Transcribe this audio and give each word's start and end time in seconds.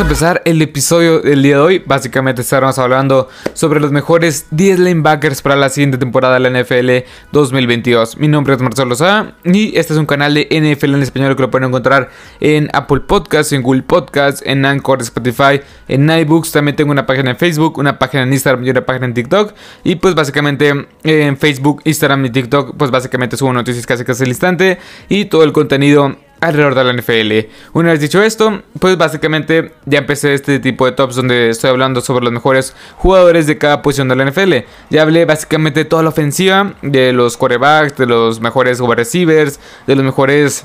A 0.00 0.02
empezar 0.02 0.40
el 0.46 0.62
episodio 0.62 1.20
del 1.20 1.42
día 1.42 1.56
de 1.56 1.60
hoy. 1.60 1.82
Básicamente 1.84 2.40
estaremos 2.40 2.78
hablando 2.78 3.28
sobre 3.52 3.80
los 3.80 3.92
mejores 3.92 4.46
10 4.50 4.78
linebackers 4.78 5.42
para 5.42 5.56
la 5.56 5.68
siguiente 5.68 5.98
temporada 5.98 6.38
de 6.38 6.40
la 6.40 6.62
NFL 6.62 7.06
2022. 7.32 8.16
Mi 8.16 8.26
nombre 8.26 8.54
es 8.54 8.62
Marcelo 8.62 8.94
Sá 8.94 9.34
y 9.44 9.76
este 9.76 9.92
es 9.92 9.98
un 9.98 10.06
canal 10.06 10.32
de 10.32 10.48
NFL 10.50 10.94
en 10.94 11.02
español 11.02 11.36
que 11.36 11.42
lo 11.42 11.50
pueden 11.50 11.68
encontrar 11.68 12.08
en 12.40 12.70
Apple 12.72 13.00
Podcasts, 13.00 13.52
en 13.52 13.60
Google 13.60 13.82
Podcasts, 13.82 14.42
en 14.46 14.64
Anchor, 14.64 15.02
Spotify, 15.02 15.60
en 15.86 16.08
iBooks. 16.08 16.50
También 16.50 16.76
tengo 16.76 16.92
una 16.92 17.04
página 17.04 17.32
en 17.32 17.36
Facebook, 17.36 17.76
una 17.76 17.98
página 17.98 18.22
en 18.22 18.32
Instagram 18.32 18.64
y 18.64 18.70
una 18.70 18.86
página 18.86 19.04
en 19.04 19.12
TikTok. 19.12 19.52
Y 19.84 19.96
pues 19.96 20.14
básicamente 20.14 20.72
en 21.04 21.36
Facebook, 21.36 21.82
Instagram 21.84 22.24
y 22.24 22.30
TikTok, 22.30 22.74
pues 22.74 22.90
básicamente 22.90 23.36
subo 23.36 23.52
noticias 23.52 23.84
casi 23.84 24.02
casi 24.06 24.22
al 24.22 24.30
instante 24.30 24.78
y 25.10 25.26
todo 25.26 25.44
el 25.44 25.52
contenido 25.52 26.16
alrededor 26.40 26.74
de 26.74 26.84
la 26.84 26.92
NFL. 26.92 27.50
Una 27.72 27.90
vez 27.90 28.00
dicho 28.00 28.22
esto, 28.22 28.62
pues 28.78 28.96
básicamente 28.96 29.72
ya 29.86 29.98
empecé 29.98 30.34
este 30.34 30.58
tipo 30.58 30.86
de 30.86 30.92
tops 30.92 31.16
donde 31.16 31.50
estoy 31.50 31.70
hablando 31.70 32.00
sobre 32.00 32.24
los 32.24 32.32
mejores 32.32 32.74
jugadores 32.96 33.46
de 33.46 33.58
cada 33.58 33.82
posición 33.82 34.08
de 34.08 34.16
la 34.16 34.24
NFL. 34.24 34.54
Ya 34.90 35.02
hablé 35.02 35.24
básicamente 35.24 35.80
de 35.80 35.84
toda 35.84 36.02
la 36.02 36.08
ofensiva, 36.08 36.74
de 36.82 37.12
los 37.12 37.36
quarterbacks, 37.36 37.96
de 37.96 38.06
los 38.06 38.40
mejores 38.40 38.80
wide 38.80 38.96
receivers, 38.96 39.60
de 39.86 39.96
los 39.96 40.04
mejores 40.04 40.64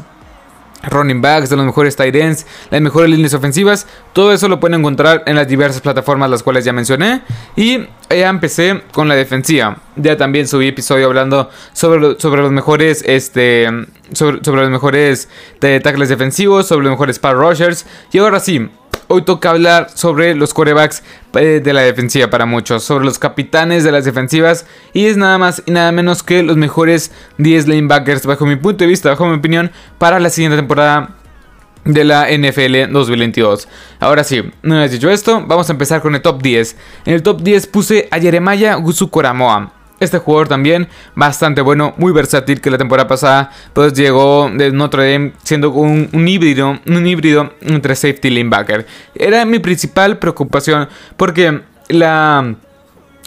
running 0.84 1.22
backs, 1.22 1.50
de 1.50 1.56
los 1.56 1.66
mejores 1.66 1.96
tight 1.96 2.16
ends, 2.16 2.46
las 2.70 2.82
mejores 2.82 3.10
líneas 3.10 3.34
ofensivas. 3.34 3.88
Todo 4.14 4.34
eso 4.34 4.48
lo 4.48 4.60
pueden 4.60 4.80
encontrar 4.80 5.24
en 5.26 5.36
las 5.36 5.48
diversas 5.48 5.82
plataformas 5.82 6.30
las 6.30 6.44
cuales 6.44 6.66
ya 6.66 6.74
mencioné. 6.74 7.22
Y 7.56 7.88
ya 8.10 8.30
empecé 8.30 8.84
con 8.92 9.08
la 9.08 9.16
defensiva. 9.16 9.78
Ya 9.96 10.18
también 10.18 10.48
subí 10.48 10.68
episodio 10.68 11.08
hablando 11.08 11.50
sobre, 11.74 12.20
sobre 12.20 12.42
los 12.42 12.52
mejores 12.52 13.04
este 13.06 13.70
sobre, 14.12 14.44
sobre 14.44 14.62
los 14.62 14.70
mejores 14.70 15.30
tackles 15.60 16.10
defensivos, 16.10 16.68
sobre 16.68 16.86
los 16.86 16.92
mejores 16.92 17.20
power 17.20 17.38
rushers. 17.38 17.86
Y 18.12 18.20
ahora 18.20 18.40
sí, 18.40 18.70
hoy 19.08 19.24
toca 19.24 19.52
hablar 19.52 19.90
sobre 19.94 20.36
los 20.36 20.54
corebacks 20.54 21.04
eh, 21.34 21.62
de 21.64 21.74
la 21.74 21.82
defensiva 21.82 22.30
para 22.30 22.46
muchos, 22.46 22.84
sobre 22.84 23.06
los 23.06 23.20
capitanes 23.20 23.84
de 23.84 23.92
las 23.92 24.06
defensivas 24.06 24.66
y 24.94 25.06
es 25.06 25.18
nada 25.18 25.38
más 25.38 25.64
y 25.66 25.72
nada 25.72 25.92
menos 25.92 26.24
que 26.24 26.44
los 26.44 26.58
mejores 26.58 27.12
10 27.38 27.68
linebackers 27.68 28.26
bajo 28.26 28.46
mi 28.46 28.56
punto 28.56 28.84
de 28.84 28.90
vista, 28.90 29.10
bajo 29.10 29.26
mi 29.26 29.36
opinión, 29.36 29.72
para 29.98 30.20
la 30.20 30.30
siguiente 30.30 30.58
temporada 30.58 31.16
de 31.86 32.04
la 32.04 32.28
NFL 32.30 32.92
2022. 32.92 33.68
Ahora 34.00 34.24
sí, 34.24 34.44
una 34.64 34.82
vez 34.82 34.92
dicho 34.92 35.10
esto, 35.10 35.44
vamos 35.46 35.70
a 35.70 35.74
empezar 35.74 36.02
con 36.02 36.16
el 36.16 36.22
top 36.22 36.42
10. 36.42 36.76
En 37.06 37.14
el 37.14 37.24
top 37.24 37.42
10 37.42 37.68
puse 37.68 38.08
a 38.12 38.20
Jeremiah 38.20 38.76
Gusu 38.76 39.10
este 40.00 40.18
jugador 40.18 40.48
también 40.48 40.88
bastante 41.16 41.62
bueno, 41.62 41.94
muy 41.98 42.12
versátil 42.12 42.62
que 42.62 42.70
la 42.70 42.78
temporada 42.78 43.08
pasada 43.08 43.52
pues 43.74 43.94
llegó 43.94 44.50
de 44.54 44.72
Notre 44.72 45.12
Dame 45.12 45.34
siendo 45.44 45.72
un, 45.72 46.10
híbrido, 46.28 46.80
un 46.86 47.08
híbrido 47.08 47.54
entre 47.62 47.96
safety 47.96 48.28
y 48.28 48.32
linebacker. 48.32 48.86
Era 49.16 49.46
mi 49.46 49.60
principal 49.60 50.18
preocupación 50.18 50.90
porque 51.18 51.62
la 51.90 52.56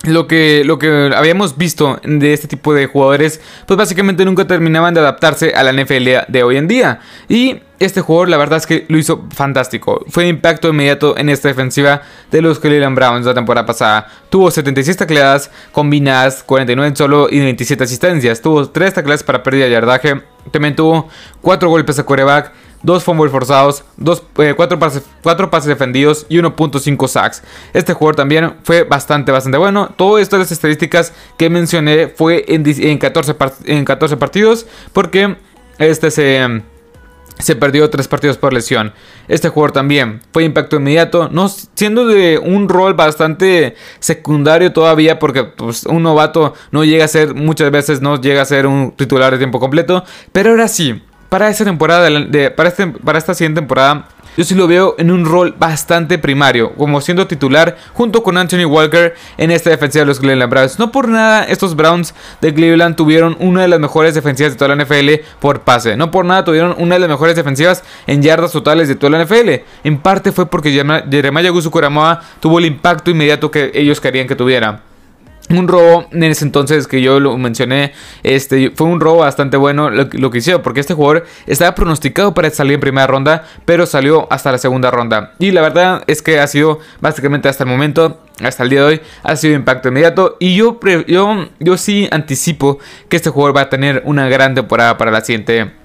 lo 0.05 0.27
que, 0.29 0.63
lo 0.65 0.79
que 0.79 1.11
habíamos 1.15 1.57
visto 1.57 2.01
de 2.05 2.33
este 2.33 2.47
tipo 2.47 2.73
de 2.73 2.87
jugadores, 2.87 3.41
pues 3.67 3.77
básicamente 3.77 4.25
nunca 4.25 4.47
terminaban 4.47 4.95
de 4.95 5.01
adaptarse 5.01 5.53
a 5.55 5.63
la 5.63 5.73
NFL 5.73 6.09
de 6.29 6.43
hoy 6.43 6.57
en 6.57 6.69
día. 6.69 7.01
Y 7.29 7.61
este 7.81 8.01
jugador, 8.01 8.29
la 8.29 8.37
verdad 8.37 8.59
es 8.59 8.67
que 8.67 8.87
lo 8.89 8.99
hizo 8.99 9.27
fantástico. 9.35 10.05
Fue 10.09 10.27
impacto 10.29 10.69
inmediato 10.69 11.17
en 11.17 11.29
esta 11.29 11.49
defensiva 11.49 12.03
de 12.31 12.43
los 12.43 12.59
Cleveland 12.61 12.97
Browns 12.97 13.27
la 13.27 13.35
temporada 13.35 13.67
pasada. 13.67 14.07
Tuvo 14.31 14.51
76 14.51 14.97
tacleadas 14.97 15.51
combinadas, 15.73 16.43
49 16.45 16.89
en 16.89 16.97
solo 16.97 17.29
y 17.31 17.41
27 17.41 17.85
asistencias. 17.85 18.41
Tuvo 18.41 18.69
3 18.69 18.95
tacleadas 18.95 19.25
para 19.25 19.43
pérdida 19.43 19.65
de 19.65 19.73
yardaje. 19.73 20.23
También 20.53 20.77
tuvo 20.77 21.09
4 21.41 21.69
golpes 21.69 21.99
a 21.99 22.05
quarterback 22.05 22.53
2 22.83 23.05
fumbles 23.05 23.33
forzados, 23.33 23.85
4, 23.97 24.45
eh, 24.45 24.79
pases, 24.79 25.03
pases 25.23 25.67
defendidos 25.67 26.27
y 26.29 26.39
1.5 26.39 27.09
sacks. 27.09 27.43
Este 27.73 27.93
jugador 27.93 28.17
también 28.17 28.55
fue 28.63 28.85
bastante, 28.85 29.33
bastante 29.33 29.59
bueno. 29.59 29.93
Todas 29.97 30.23
estas 30.23 30.51
estadísticas 30.53 31.13
que 31.37 31.51
mencioné 31.51 32.09
fue 32.09 32.45
en, 32.49 32.65
en, 32.67 32.99
14, 32.99 33.37
en 33.65 33.85
14 33.85 34.17
partidos 34.17 34.67
porque 34.93 35.37
este 35.79 36.11
se 36.11 36.63
se 37.39 37.57
perdió 37.57 37.89
tres 37.89 38.09
partidos 38.09 38.37
por 38.37 38.53
lesión. 38.53 38.93
Este 39.29 39.49
jugador 39.49 39.73
también 39.73 40.21
fue 40.33 40.45
impacto 40.45 40.77
inmediato, 40.77 41.29
no 41.31 41.49
siendo 41.49 42.07
de 42.07 42.39
un 42.39 42.69
rol 42.69 42.95
bastante 42.95 43.77
secundario 44.01 44.73
todavía, 44.73 45.19
porque 45.19 45.45
pues, 45.45 45.85
un 45.85 46.03
novato 46.03 46.55
no 46.73 46.85
llega 46.85 47.05
a 47.05 47.09
ser, 47.09 47.35
muchas 47.35 47.71
veces 47.71 48.01
no 48.01 48.21
llega 48.21 48.43
a 48.43 48.45
ser 48.45 48.67
un 48.67 48.93
titular 48.93 49.33
de 49.33 49.39
tiempo 49.39 49.61
completo, 49.61 50.05
pero 50.33 50.51
ahora 50.51 50.69
sí, 50.69 51.03
para 51.29 51.49
esta 51.49 51.65
temporada, 51.65 52.09
este, 52.09 52.51
para 52.51 53.19
esta 53.19 53.35
siguiente 53.35 53.61
temporada, 53.61 54.07
yo 54.39 54.45
sí 54.45 54.55
lo 54.55 54.69
veo 54.69 54.95
en 54.99 55.11
un 55.11 55.25
rol 55.25 55.57
bastante 55.59 56.17
primario, 56.17 56.73
como 56.75 57.01
siendo 57.01 57.27
titular 57.27 57.77
junto 57.93 58.23
con 58.23 58.39
Anthony 58.39 58.67
Walker 58.67 59.17
en 59.37 59.51
esta 59.51 59.71
defensiva 59.71 60.03
de 60.03 60.07
los 60.07 60.21
Cleveland 60.21 60.49
Browns. 60.49 60.79
No 60.79 60.93
por 60.93 61.09
nada 61.09 61.43
estos 61.43 61.75
Browns 61.75 62.15
de 62.41 62.55
Cleveland 62.55 62.95
tuvieron 62.95 63.37
una 63.41 63.63
de 63.63 63.69
las 63.69 63.81
mejores 63.81 64.15
defensivas 64.15 64.53
de 64.53 64.59
toda 64.59 64.77
la 64.77 64.85
NFL 64.85 65.27
por 65.41 65.63
pase. 65.63 65.97
No 65.97 66.13
por 66.13 66.25
nada 66.25 66.45
tuvieron 66.45 66.77
una 66.79 66.95
de 66.95 67.01
las 67.01 67.09
mejores 67.09 67.35
defensivas 67.35 67.83
en 68.07 68.23
yardas 68.23 68.53
totales 68.53 68.87
de 68.87 68.95
toda 68.95 69.19
la 69.19 69.25
NFL. 69.25 69.65
En 69.83 69.99
parte 69.99 70.31
fue 70.31 70.49
porque 70.49 70.71
Jeremiah 70.71 71.51
Gusu 71.51 71.73
tuvo 72.39 72.61
el 72.61 72.65
impacto 72.65 73.11
inmediato 73.11 73.51
que 73.51 73.73
ellos 73.75 74.01
querían 74.01 74.29
que 74.29 74.37
tuviera. 74.37 74.83
Un 75.51 75.67
robo 75.67 76.07
en 76.13 76.25
ese 76.25 76.45
entonces 76.45 76.87
que 76.87 77.01
yo 77.01 77.21
lo 77.21 77.37
mencioné, 77.39 77.93
este 78.23 78.71
fue 78.75 78.87
un 78.87 79.01
robo 79.01 79.19
bastante 79.19 79.57
bueno 79.57 79.89
lo, 79.89 80.31
que 80.31 80.39
hicieron, 80.39 80.61
porque 80.63 80.81
este 80.81 80.93
jugador 80.93 81.25
estaba 81.47 81.75
pronosticado 81.75 82.35
para 82.35 82.51
salir 82.51 82.75
en 82.75 82.81
primera 82.81 83.07
ronda, 83.07 83.45
pero 83.65 83.87
salió 83.87 84.31
hasta 84.31 84.53
la 84.53 84.59
segunda 84.59 84.91
ronda. 84.91 85.33
Y 85.39 85.53
la 85.53 85.63
verdad 85.63 86.05
es 86.07 86.21
que 86.21 86.39
ha 86.39 86.47
sido 86.47 86.81
básicamente 87.01 87.49
hasta 87.49 87.65
el 87.65 87.71
momento, 87.71 88.21
hasta 88.43 88.63
el 88.63 88.71
día 88.71 88.81
de 88.81 88.87
hoy, 88.87 89.01
ha 89.23 89.37
sido 89.37 89.55
impacto 89.55 89.89
inmediato. 89.89 90.37
Y 90.39 90.55
yo, 90.55 90.79
yo, 91.07 91.49
yo 91.59 91.77
sí 91.79 92.09
anticipo 92.11 92.79
que 93.09 93.17
este 93.17 93.31
jugador 93.31 93.57
va 93.57 93.63
a 93.63 93.71
tener 93.71 94.03
una 94.05 94.29
gran 94.29 94.55
temporada 94.55 94.99
para 94.99 95.11
la 95.11 95.23
siguiente 95.23 95.78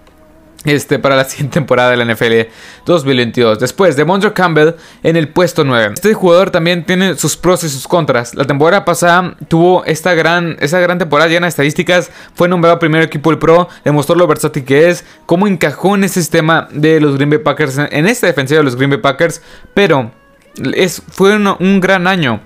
este, 0.65 0.99
para 0.99 1.15
la 1.15 1.23
siguiente 1.29 1.53
temporada 1.55 1.91
de 1.91 1.97
la 1.97 2.05
NFL 2.05 2.49
2022. 2.85 3.59
Después 3.59 3.95
de 3.95 4.05
Mondre 4.05 4.33
Campbell 4.33 4.75
en 5.03 5.15
el 5.15 5.29
puesto 5.29 5.63
9. 5.63 5.93
Este 5.95 6.13
jugador 6.13 6.51
también 6.51 6.85
tiene 6.85 7.15
sus 7.15 7.37
pros 7.37 7.63
y 7.63 7.69
sus 7.69 7.87
contras. 7.87 8.35
La 8.35 8.45
temporada 8.45 8.85
pasada 8.85 9.35
tuvo 9.47 9.83
esta 9.85 10.13
gran, 10.13 10.57
esta 10.59 10.79
gran 10.79 10.97
temporada 10.97 11.29
llena 11.29 11.45
de 11.45 11.49
estadísticas. 11.49 12.11
Fue 12.33 12.47
nombrado 12.47 12.79
primer 12.79 13.03
equipo 13.03 13.29
del 13.29 13.39
Pro. 13.39 13.69
Demostró 13.83 14.15
lo 14.15 14.27
versátil 14.27 14.63
que 14.63 14.89
es. 14.89 15.05
Cómo 15.25 15.47
encajó 15.47 15.95
en 15.95 16.03
ese 16.05 16.21
sistema 16.21 16.67
de 16.71 16.99
los 16.99 17.15
Green 17.15 17.29
Bay 17.29 17.39
Packers. 17.39 17.77
En 17.77 18.07
esta 18.07 18.27
defensiva 18.27 18.59
de 18.59 18.63
los 18.63 18.75
Green 18.75 18.89
Bay 18.89 18.99
Packers. 18.99 19.41
Pero 19.73 20.11
es, 20.73 21.01
fue 21.11 21.35
un 21.35 21.79
gran 21.81 22.07
año. 22.07 22.41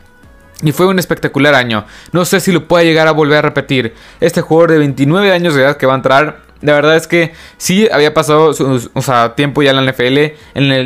Y 0.63 0.71
fue 0.71 0.87
un 0.87 0.97
espectacular 0.97 1.53
año. 1.53 1.85
No 2.11 2.25
sé 2.25 2.39
si 2.39 2.51
lo 2.51 2.67
puede 2.67 2.85
llegar 2.85 3.07
a 3.07 3.11
volver 3.11 3.37
a 3.37 3.41
repetir. 3.43 3.93
Este 4.19 4.41
jugador 4.41 4.71
de 4.71 4.79
29 4.79 5.31
años 5.31 5.53
de 5.53 5.61
edad 5.61 5.77
que 5.77 5.85
va 5.85 5.93
a 5.93 5.97
entrar 5.97 6.46
la 6.61 6.73
verdad 6.73 6.95
es 6.95 7.07
que 7.07 7.33
sí 7.57 7.87
había 7.91 8.13
pasado 8.13 8.53
o 8.93 9.01
sea, 9.01 9.35
tiempo 9.35 9.61
ya 9.61 9.71
en 9.71 9.85
la 9.85 9.91
NFL, 9.91 10.15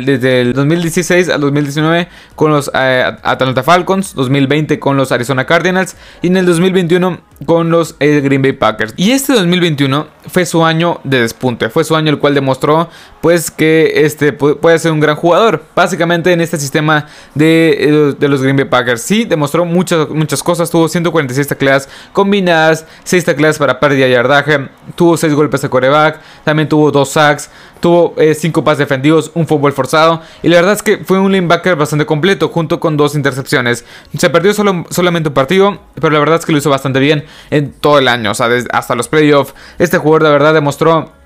desde 0.04 0.40
el 0.42 0.52
2016 0.52 1.28
al 1.28 1.40
2019 1.40 2.08
con 2.36 2.52
los 2.52 2.70
eh, 2.74 3.04
Atlanta 3.22 3.62
Falcons, 3.62 4.14
2020 4.14 4.78
con 4.78 4.96
los 4.96 5.12
Arizona 5.12 5.46
Cardinals 5.46 5.96
y 6.20 6.28
en 6.28 6.36
el 6.36 6.46
2021 6.46 7.20
con 7.46 7.70
los 7.70 7.96
eh, 8.00 8.20
Green 8.20 8.42
Bay 8.42 8.52
Packers. 8.52 8.94
Y 8.96 9.12
este 9.12 9.32
2021 9.32 10.06
fue 10.28 10.46
su 10.46 10.64
año 10.64 11.00
de 11.04 11.20
despunte, 11.20 11.70
fue 11.70 11.84
su 11.84 11.96
año 11.96 12.10
el 12.10 12.18
cual 12.18 12.34
demostró 12.34 12.90
pues 13.22 13.52
que 13.52 14.04
este 14.04 14.32
puede 14.32 14.78
ser 14.80 14.90
un 14.90 15.00
gran 15.00 15.14
jugador. 15.14 15.62
Básicamente 15.74 16.32
en 16.32 16.40
este 16.40 16.58
sistema 16.58 17.06
de, 17.34 18.14
eh, 18.20 18.28
los 18.28 18.42
Green 18.42 18.56
Bay 18.56 18.66
Packers 18.66 19.00
sí 19.00 19.24
demostró 19.24 19.64
muchas, 19.64 20.08
muchas 20.08 20.42
cosas, 20.42 20.68
tuvo 20.68 20.88
146 20.88 21.46
tacleadas 21.46 21.88
combinadas, 22.12 22.84
6 23.04 23.24
tacleadas 23.24 23.58
para 23.58 23.78
pérdida 23.78 24.06
de 24.06 24.12
yardaje, 24.12 24.68
tuvo 24.96 25.16
6 25.16 25.34
golpes 25.34 25.62
de 25.62 25.70
coreback, 25.70 26.20
también 26.44 26.68
tuvo 26.68 26.90
2 26.90 27.08
sacks, 27.08 27.48
tuvo 27.78 28.16
5 28.16 28.60
eh, 28.60 28.62
pases 28.64 28.78
defendidos, 28.78 29.30
un 29.34 29.46
fútbol 29.46 29.72
forzado 29.72 30.20
y 30.42 30.48
la 30.48 30.56
verdad 30.56 30.72
es 30.72 30.82
que 30.82 30.98
fue 30.98 31.20
un 31.20 31.30
linebacker 31.30 31.76
bastante 31.76 32.04
completo 32.04 32.48
junto 32.48 32.80
con 32.80 32.96
dos 32.96 33.14
intercepciones. 33.14 33.84
Se 34.18 34.30
perdió 34.30 34.52
solo, 34.52 34.84
solamente 34.90 35.28
un 35.28 35.34
partido, 35.34 35.78
pero 35.94 36.10
la 36.10 36.18
verdad 36.18 36.40
es 36.40 36.44
que 36.44 36.50
lo 36.50 36.58
hizo 36.58 36.70
bastante 36.70 36.98
bien 36.98 37.24
en 37.50 37.72
todo 37.72 38.00
el 38.00 38.08
año, 38.08 38.32
o 38.32 38.34
sea, 38.34 38.48
hasta 38.72 38.96
los 38.96 39.06
playoffs. 39.06 39.54
Este 39.78 39.98
jugador 39.98 40.24
de 40.24 40.30
verdad 40.30 40.54
demostró 40.54 41.21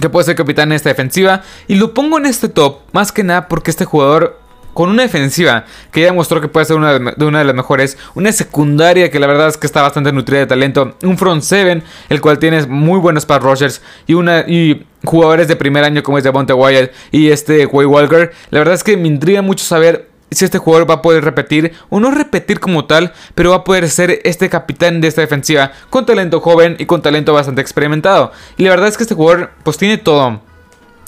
que 0.00 0.08
puede 0.08 0.24
ser 0.24 0.36
capitán 0.36 0.70
en 0.70 0.76
esta 0.76 0.88
defensiva. 0.88 1.42
Y 1.68 1.76
lo 1.76 1.94
pongo 1.94 2.18
en 2.18 2.26
este 2.26 2.48
top, 2.48 2.80
más 2.92 3.12
que 3.12 3.24
nada 3.24 3.48
porque 3.48 3.70
este 3.70 3.84
jugador 3.84 4.38
con 4.74 4.88
una 4.88 5.02
defensiva 5.02 5.64
que 5.90 6.00
ya 6.00 6.06
demostró 6.06 6.40
que 6.40 6.48
puede 6.48 6.66
ser 6.66 6.76
una 6.76 6.98
de, 6.98 7.24
una 7.24 7.40
de 7.40 7.44
las 7.44 7.54
mejores, 7.54 7.98
una 8.14 8.32
secundaria 8.32 9.10
que 9.10 9.18
la 9.18 9.26
verdad 9.26 9.48
es 9.48 9.56
que 9.56 9.66
está 9.66 9.82
bastante 9.82 10.12
nutrida 10.12 10.40
de 10.40 10.46
talento, 10.46 10.96
un 11.02 11.18
front 11.18 11.42
seven, 11.42 11.82
el 12.08 12.20
cual 12.20 12.38
tiene 12.38 12.64
muy 12.66 12.98
buenos 12.98 13.26
pass 13.26 13.42
rushers 13.42 13.82
y 14.06 14.14
una 14.14 14.40
y 14.46 14.86
jugadores 15.04 15.48
de 15.48 15.56
primer 15.56 15.84
año 15.84 16.02
como 16.02 16.18
es 16.18 16.24
Devonta 16.24 16.54
Wyatt 16.54 16.92
y 17.10 17.30
este 17.30 17.66
Way 17.66 17.86
Walker. 17.86 18.32
La 18.50 18.58
verdad 18.60 18.74
es 18.74 18.84
que 18.84 18.96
me 18.96 19.08
intriga 19.08 19.42
mucho 19.42 19.64
saber 19.64 20.09
si 20.30 20.44
este 20.44 20.58
jugador 20.58 20.88
va 20.88 20.94
a 20.94 21.02
poder 21.02 21.24
repetir, 21.24 21.72
o 21.88 22.00
no 22.00 22.10
repetir 22.10 22.60
como 22.60 22.84
tal, 22.86 23.12
pero 23.34 23.50
va 23.50 23.56
a 23.56 23.64
poder 23.64 23.88
ser 23.88 24.20
este 24.24 24.48
capitán 24.48 25.00
de 25.00 25.08
esta 25.08 25.20
defensiva, 25.20 25.72
con 25.90 26.06
talento 26.06 26.40
joven 26.40 26.76
y 26.78 26.86
con 26.86 27.02
talento 27.02 27.32
bastante 27.32 27.60
experimentado. 27.60 28.32
Y 28.56 28.64
la 28.64 28.70
verdad 28.70 28.88
es 28.88 28.96
que 28.96 29.04
este 29.04 29.14
jugador 29.14 29.50
pues 29.62 29.76
tiene 29.76 29.98
todo. 29.98 30.40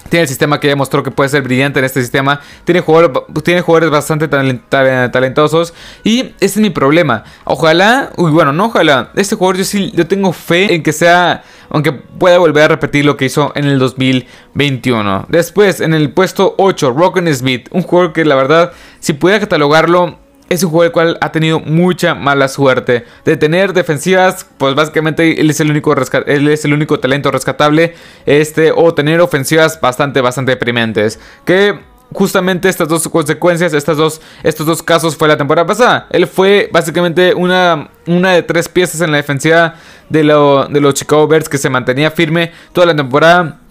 Tiene 0.09 0.23
el 0.23 0.29
sistema 0.29 0.61
que 0.61 0.69
ya 0.69 0.77
mostró 0.77 1.03
que 1.03 1.11
puede 1.11 1.31
ser 1.31 1.43
brillante 1.43 1.79
en 1.79 1.85
este 1.85 2.01
sistema. 2.01 2.41
Tiene 2.65 2.81
jugadores, 2.81 3.23
tiene 3.45 3.61
jugadores 3.61 3.91
bastante 3.91 4.29
talentosos. 4.29 5.75
Y 6.05 6.21
este 6.41 6.47
es 6.47 6.57
mi 6.59 6.71
problema. 6.71 7.25
Ojalá, 7.45 8.11
uy, 8.17 8.31
bueno, 8.31 8.53
no 8.53 8.67
ojalá. 8.67 9.11
Este 9.15 9.37
jugador 9.37 9.57
yo 9.57 9.65
sí 9.65 9.93
yo 9.95 10.07
tengo 10.07 10.33
fe 10.33 10.75
en 10.75 10.83
que 10.83 10.93
sea, 10.93 11.45
aunque 11.71 11.93
pueda 11.93 12.39
volver 12.39 12.65
a 12.65 12.69
repetir 12.69 13.05
lo 13.05 13.17
que 13.17 13.27
hizo 13.27 13.53
en 13.55 13.65
el 13.65 13.79
2021. 13.79 15.27
Después, 15.29 15.81
en 15.81 15.95
el 15.95 16.11
puesto 16.11 16.55
8, 16.59 16.93
Rocken 16.93 17.35
Smith. 17.35 17.69
Un 17.71 17.83
jugador 17.83 18.13
que 18.13 18.25
la 18.25 18.35
verdad, 18.35 18.73
si 19.01 19.13
pudiera 19.13 19.41
catalogarlo 19.41 20.22
es 20.53 20.63
un 20.63 20.71
jugador 20.71 20.87
el 20.87 20.93
cual 20.93 21.19
ha 21.21 21.33
tenido 21.33 21.61
mucha 21.61 22.15
mala 22.15 22.49
suerte. 22.49 23.05
De 23.25 23.37
tener 23.37 23.73
defensivas, 23.73 24.47
pues 24.59 24.75
básicamente 24.75 25.41
él 25.41 25.51
es 25.51 25.61
el 25.61 25.71
único 25.71 27.01
talento 27.01 27.31
rescatable, 27.31 27.95
este 28.27 28.73
o 28.75 28.93
tener 28.95 29.21
ofensivas 29.21 29.81
bastante 29.81 30.21
bastante 30.21 30.53
deprimentes, 30.53 31.19
que 31.45 31.79
justamente 32.13 32.69
estas 32.69 32.89
dos 32.89 33.09
consecuencias, 33.09 33.73
estas 33.73 33.97
dos, 33.97 34.21
estos 34.43 34.67
dos 34.67 34.83
casos 34.83 35.17
fue 35.17 35.29
la 35.29 35.39
temporada 35.39 35.67
pasada. 35.67 36.07
Él 36.11 36.27
fue 36.27 36.69
básicamente 36.71 37.35
una, 37.35 37.89
una 38.07 38.33
de 38.33 38.43
tres 38.43 38.69
piezas 38.69 39.01
en 39.01 39.11
la 39.11 39.17
defensiva 39.17 39.77
de, 40.11 40.19
de 40.23 40.81
los 40.81 40.95
Chicago 40.95 41.27
Bears 41.27 41.49
que 41.49 41.57
se 41.57 41.71
mantenía 41.71 42.11
firme 42.11 42.53
toda 42.73 42.89
la 42.89 42.97
temporada 42.97 43.62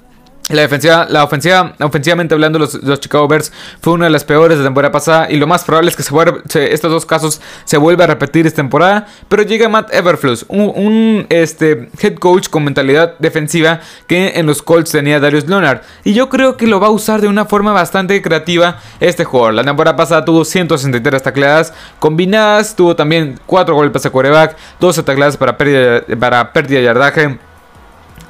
la 0.49 0.63
defensiva, 0.63 1.05
la 1.09 1.23
ofensiva, 1.23 1.73
ofensivamente 1.79 2.33
hablando, 2.33 2.59
los, 2.59 2.79
Chicago 2.99 3.27
Bears 3.27 3.51
fue 3.79 3.93
una 3.93 4.05
de 4.05 4.11
las 4.11 4.23
peores 4.23 4.57
de 4.57 4.63
la 4.63 4.67
temporada 4.67 4.91
pasada. 4.91 5.31
Y 5.31 5.37
lo 5.37 5.47
más 5.47 5.63
probable 5.63 5.91
es 5.91 5.95
que 5.95 6.73
estos 6.73 6.91
dos 6.91 7.05
casos 7.05 7.41
se 7.63 7.77
vuelva 7.77 8.03
a 8.03 8.07
repetir 8.07 8.45
esta 8.45 8.57
temporada. 8.57 9.07
Pero 9.29 9.43
llega 9.43 9.69
Matt 9.69 9.93
Everfluss, 9.93 10.45
un, 10.49 11.25
este, 11.29 11.89
head 12.01 12.15
coach 12.15 12.49
con 12.49 12.63
mentalidad 12.63 13.17
defensiva 13.19 13.79
que 14.07 14.33
en 14.35 14.45
los 14.45 14.61
Colts 14.61 14.91
tenía 14.91 15.19
Darius 15.19 15.47
Leonard. 15.47 15.81
Y 16.03 16.13
yo 16.13 16.29
creo 16.29 16.57
que 16.57 16.67
lo 16.67 16.79
va 16.79 16.87
a 16.87 16.91
usar 16.91 17.21
de 17.21 17.27
una 17.27 17.45
forma 17.45 17.71
bastante 17.71 18.21
creativa 18.21 18.79
este 18.99 19.23
jugador. 19.23 19.53
La 19.53 19.63
temporada 19.63 19.95
pasada 19.95 20.25
tuvo 20.25 20.43
163 20.43 21.23
tacleadas 21.23 21.73
combinadas, 21.99 22.75
tuvo 22.75 22.95
también 22.95 23.39
4 23.45 23.73
golpes 23.73 24.05
a 24.05 24.09
quarterback, 24.09 24.57
12 24.79 25.03
tacleadas 25.03 25.37
para 25.37 25.57
pérdida, 25.57 26.03
para 26.19 26.51
pérdida 26.51 26.79
de 26.79 26.85
yardaje. 26.85 27.50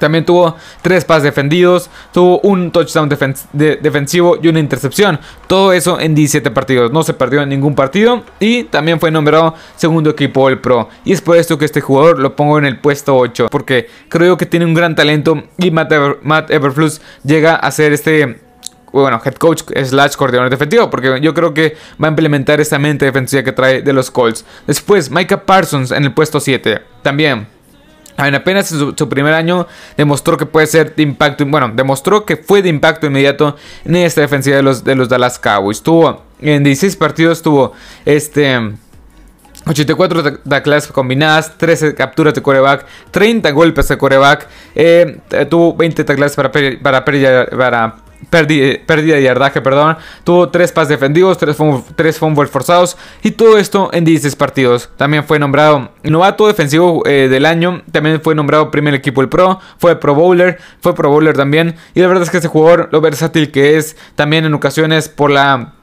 También 0.02 0.26
tuvo 0.26 0.56
tres 0.82 1.06
pases 1.06 1.22
defendidos, 1.22 1.92
tuvo 2.12 2.40
un 2.40 2.72
touchdown 2.72 3.08
defensivo 3.08 4.40
y 4.42 4.48
una 4.48 4.60
intercepción. 4.60 5.20
Todo 5.46 5.74
eso 5.74 6.00
en 6.00 6.16
17 6.16 6.50
partidos. 6.50 6.92
No 6.92 7.04
se 7.04 7.14
perdió 7.14 7.44
en 7.44 7.50
ningún 7.50 7.76
partido 7.76 8.24
y 8.40 8.64
también 8.64 9.00
fue 9.00 9.12
nombrado 9.12 9.54
segundo 9.76 10.10
equipo 10.10 10.50
del 10.50 10.58
Pro. 10.58 10.90
Y 11.06 11.14
es 11.14 11.22
por 11.22 11.38
esto 11.38 11.60
que 11.60 11.66
este 11.66 11.82
jugador 11.82 12.18
lo 12.18 12.36
pongo 12.36 12.58
en 12.58 12.66
el 12.66 12.80
puesto 12.80 13.16
8. 13.16 13.50
Porque 13.52 13.88
creo 14.10 14.38
que 14.38 14.48
tiene 14.48 14.66
un 14.66 14.74
gran 14.74 14.96
talento 14.96 15.44
y 15.60 15.70
Matt, 15.70 15.92
Everflux 16.50 17.00
llega 17.24 17.56
a 17.56 17.70
ser 17.70 17.94
este 17.94 18.40
bueno, 18.92 19.22
head 19.24 19.36
coach 19.36 19.62
slash 19.86 20.16
coordinador 20.16 20.50
defensivo, 20.50 20.90
porque 20.90 21.20
yo 21.22 21.34
creo 21.34 21.54
que 21.54 21.78
va 22.04 22.08
a 22.08 22.10
implementar 22.10 22.60
esa 22.60 22.80
mente 22.80 23.06
defensiva 23.06 23.44
que 23.44 23.52
trae 23.52 23.84
de 23.84 23.94
los 23.94 24.10
Colts. 24.10 24.46
Después, 24.66 25.12
Micah 25.12 25.46
Parsons 25.46 25.92
en 25.92 26.06
el 26.06 26.14
puesto 26.14 26.40
7. 26.40 26.82
También 27.04 27.48
apenas 28.18 28.72
en 28.72 28.96
su, 28.98 29.10
primer 29.10 29.34
año 29.34 29.68
demostró 29.98 30.38
que 30.38 30.46
puede 30.46 30.68
ser 30.68 30.96
de 30.96 31.04
impacto, 31.04 31.46
bueno, 31.46 31.72
demostró 31.74 32.26
que 32.26 32.38
fue 32.38 32.62
de 32.62 32.70
impacto 32.70 33.08
inmediato 33.08 33.56
en 33.86 33.96
esta 33.96 34.22
defensiva 34.22 34.56
de 34.56 34.64
los, 34.64 34.84
de 34.84 34.96
los 34.96 35.10
Dallas 35.10 35.40
Cowboys. 35.40 35.82
Tuvo 35.82 36.24
en 36.40 36.64
16 36.64 36.96
partidos, 36.96 37.42
tuvo 37.42 37.74
este... 38.06 38.74
84 39.64 40.40
tacleadas 40.40 40.88
combinadas, 40.88 41.56
13 41.56 41.94
capturas 41.94 42.34
de 42.34 42.42
coreback, 42.42 42.84
30 43.12 43.52
golpes 43.52 43.88
de 43.90 43.98
coreback, 43.98 44.48
eh, 44.74 45.20
tuvo 45.52 45.76
20 45.76 46.04
tacleadas 46.04 46.36
para, 46.36 46.52
para, 46.52 47.06
para 47.06 47.96
pérdida, 48.30 49.16
de 49.16 49.24
yardaje, 49.24 49.62
perdón. 49.62 49.98
Tuvo 50.24 50.50
3 50.50 50.72
pases 50.72 50.90
defendidos, 50.90 51.38
3 51.38 52.18
fumbles 52.18 52.50
forzados 52.50 52.98
y 53.24 53.32
todo 53.32 53.58
esto 53.58 53.90
en 53.94 54.06
16 54.06 54.36
partidos. 54.36 54.90
También 54.98 55.24
fue 55.24 55.40
nombrado 55.40 55.92
novato 56.04 56.48
defensivo 56.48 57.04
eh, 57.06 57.28
del 57.30 57.46
año, 57.46 57.82
también 57.92 58.22
fue 58.22 58.36
nombrado 58.36 58.72
primer 58.72 58.94
equipo 58.94 59.22
del 59.22 59.30
Pro, 59.30 59.60
fue 59.78 60.00
Pro 60.00 60.16
Bowler, 60.16 60.60
fue 60.80 60.96
Pro 60.96 61.10
Bowler 61.10 61.36
también. 61.36 61.76
Y 61.94 62.02
la 62.02 62.08
verdad 62.08 62.24
es 62.24 62.30
que 62.30 62.38
este 62.38 62.48
jugador, 62.48 62.90
lo 62.92 63.02
versátil 63.02 63.52
que 63.52 63.78
es, 63.78 63.98
también 64.16 64.46
en 64.46 64.54
ocasiones 64.54 65.10
por 65.10 65.32
la 65.32 65.74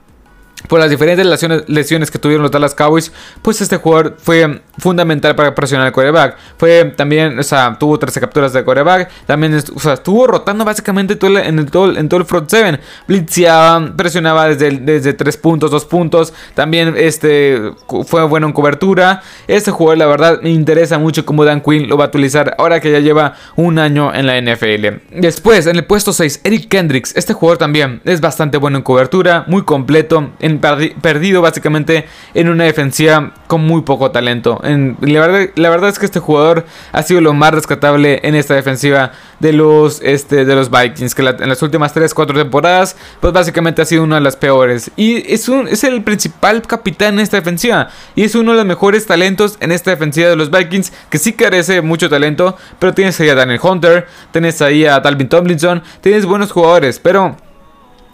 por 0.67 0.81
las 0.81 0.91
diferentes 0.91 1.25
lesiones, 1.69 2.11
que 2.11 2.19
tuvieron 2.19 2.43
los 2.43 2.51
Dallas 2.51 2.75
Cowboys, 2.75 3.13
pues 3.43 3.61
este 3.61 3.77
jugador 3.77 4.17
fue 4.19 4.63
fundamental 4.79 5.37
para 5.37 5.55
presionar 5.55 5.87
al 5.87 5.93
coreback. 5.93 6.37
Fue 6.57 6.93
también, 6.97 7.39
o 7.39 7.43
sea, 7.43 7.77
tuvo 7.79 7.99
13 7.99 8.21
capturas 8.21 8.53
de 8.53 8.65
coreback. 8.65 9.09
También, 9.27 9.55
o 9.55 9.81
sea, 9.81 9.95
estuvo 9.95 10.27
rotando 10.27 10.65
básicamente 10.65 11.17
en 11.23 11.67
todo 11.67 11.87
el 11.87 12.25
front 12.25 12.51
7. 12.51 12.81
Blitzeaba, 13.07 13.93
presionaba 13.97 14.49
desde, 14.49 14.79
desde 14.79 15.13
3 15.13 15.37
puntos, 15.37 15.71
2 15.71 15.85
puntos. 15.85 16.35
También 16.55 16.95
este, 16.97 17.73
fue 18.07 18.25
bueno 18.25 18.49
en 18.49 18.53
cobertura. 18.53 19.23
Este 19.47 19.71
jugador, 19.71 19.99
la 19.99 20.07
verdad, 20.07 20.41
me 20.43 20.51
interesa 20.51 20.99
mucho 20.99 21.25
cómo 21.25 21.45
Dan 21.45 21.61
Quinn 21.61 21.89
lo 21.89 21.97
va 21.97 22.07
a 22.07 22.09
utilizar 22.09 22.57
ahora 22.59 22.81
que 22.81 22.91
ya 22.91 22.99
lleva 22.99 23.35
un 23.57 23.79
año 23.79 24.13
en 24.13 24.27
la 24.27 24.41
NFL. 24.41 25.19
Después, 25.21 25.67
en 25.67 25.77
el 25.77 25.85
puesto 25.85 26.13
6, 26.13 26.41
Eric 26.45 26.69
Kendricks. 26.69 27.17
Este 27.17 27.33
jugador 27.33 27.59
también 27.59 28.01
es 28.05 28.21
bastante 28.21 28.59
bueno 28.59 28.79
en 28.79 28.83
cobertura, 28.83 29.45
muy 29.47 29.63
completo 29.63 30.33
perdido 30.59 31.43
básicamente 31.43 32.07
en 32.35 32.49
una 32.49 32.65
defensiva 32.65 33.33
con 33.47 33.63
muy 33.63 33.83
poco 33.83 34.11
talento. 34.11 34.61
En, 34.65 34.97
la, 35.01 35.21
verdad, 35.21 35.51
la, 35.57 35.71
verdad, 35.71 35.91
es 35.91 35.99
que 35.99 36.07
este 36.07 36.21
jugador 36.21 36.65
ha 36.93 37.03
sido 37.03 37.21
lo 37.21 37.35
más 37.35 37.53
rescatable 37.53 38.21
en 38.23 38.35
esta 38.35 38.55
defensiva 38.55 39.13
de 39.41 39.53
los, 39.53 40.01
este, 40.03 40.45
de 40.45 40.55
los 40.55 40.71
Vikings, 40.71 41.15
que 41.15 41.23
en 41.23 41.49
las 41.49 41.63
últimas 41.63 41.95
3-4 41.95 42.35
temporadas, 42.35 42.97
pues 43.21 43.33
básicamente 43.33 43.83
ha 43.83 43.85
sido 43.85 44.05
una 44.05 44.17
de 44.17 44.23
las 44.23 44.37
peores. 44.37 44.91
Y 44.97 45.33
es, 45.33 45.49
un, 45.49 45.69
es 45.69 45.85
el 45.85 46.03
principal 46.03 46.63
capitán 46.63 47.15
en 47.15 47.21
esta 47.21 47.37
defensiva. 47.37 47.89
Y 48.15 48.25
es 48.25 48.35
uno 48.35 48.53
de 48.53 48.59
los 48.59 48.67
mejores 48.67 49.07
talentos 49.07 49.57
en 49.61 49.73
esta 49.73 49.91
defensiva 49.91 50.29
de 50.29 50.37
los 50.37 50.51
Vikings, 50.51 50.93
que 51.11 51.19
sí 51.19 51.33
carece 51.33 51.83
mucho 51.83 52.09
talento, 52.09 52.57
pero 52.79 52.95
tienes 52.95 53.21
ahí 53.21 53.29
a 53.29 53.35
Daniel 53.35 53.61
Hunter, 53.63 54.07
tienes 54.33 54.61
ahí 54.63 54.87
a 54.87 55.01
Talvin 55.03 55.29
Tomlinson, 55.29 55.83
tienes 56.01 56.27
buenos 56.27 56.53
jugadores, 56.53 56.99
pero... 56.99 57.37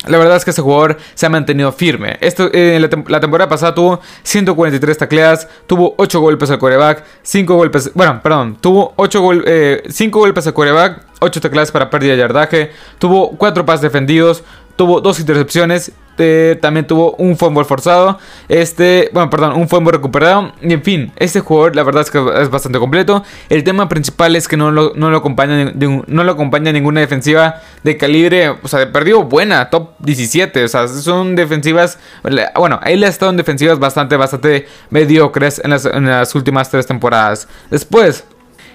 La 0.06 0.18
verdad 0.18 0.36
es 0.36 0.44
que 0.44 0.50
este 0.50 0.62
jugador 0.62 0.98
se 1.14 1.26
ha 1.26 1.28
mantenido 1.28 1.72
firme. 1.72 2.16
Esto, 2.20 2.50
eh, 2.52 2.78
la, 3.08 3.20
temporada 3.20 3.48
pasada 3.48 3.74
tuvo 3.74 4.00
143 4.22 4.98
tacleadas, 4.98 5.48
tuvo 5.66 5.94
8 5.96 6.20
golpes 6.20 6.50
al 6.50 6.58
coreback, 6.58 7.04
5 7.22 7.54
golpes, 7.54 7.90
bueno, 7.94 8.20
perdón, 8.22 8.56
tuvo 8.60 8.92
8 8.96 9.30
eh, 9.46 9.82
5 9.88 10.18
golpes 10.18 10.46
al 10.46 10.54
coreback, 10.54 11.02
8 11.20 11.40
tacleadas 11.40 11.72
para 11.72 11.88
pérdida 11.88 12.12
de 12.12 12.18
yardaje, 12.18 12.70
tuvo 12.98 13.30
4 13.30 13.64
pases 13.64 13.80
defendidos, 13.80 14.44
tuvo 14.76 15.00
2 15.00 15.20
intercepciones 15.20 15.92
este, 16.14 16.54
también 16.62 16.86
tuvo 16.86 17.16
un 17.16 17.36
fumble 17.36 17.64
forzado. 17.64 18.20
Este, 18.48 19.10
bueno, 19.12 19.30
perdón, 19.30 19.54
un 19.54 19.68
fumble 19.68 19.90
recuperado. 19.90 20.52
Y 20.62 20.72
en 20.72 20.82
fin, 20.84 21.12
este 21.16 21.40
jugador 21.40 21.74
la 21.74 21.82
verdad 21.82 22.02
es 22.02 22.10
que 22.12 22.24
es 22.40 22.50
bastante 22.50 22.78
completo. 22.78 23.24
El 23.48 23.64
tema 23.64 23.88
principal 23.88 24.36
es 24.36 24.46
que 24.46 24.56
no 24.56 24.70
lo, 24.70 24.92
no 24.94 25.10
lo, 25.10 25.16
acompaña, 25.16 25.72
no 25.74 26.24
lo 26.24 26.32
acompaña 26.32 26.70
ninguna 26.70 27.00
defensiva 27.00 27.56
de 27.82 27.96
calibre, 27.96 28.50
o 28.50 28.68
sea, 28.68 28.78
de 28.78 28.86
perdido 28.86 29.24
buena, 29.24 29.70
top 29.70 29.90
17. 29.98 30.62
O 30.62 30.68
sea, 30.68 30.86
son 30.86 31.34
defensivas, 31.34 31.98
bueno, 32.54 32.78
él 32.86 33.02
ha 33.02 33.08
estado 33.08 33.32
en 33.32 33.36
defensivas 33.36 33.80
bastante, 33.80 34.16
bastante 34.16 34.68
mediocres 34.90 35.60
en 35.64 35.70
las, 35.70 35.84
en 35.84 36.06
las 36.06 36.32
últimas 36.36 36.70
tres 36.70 36.86
temporadas. 36.86 37.48
Después, 37.70 38.24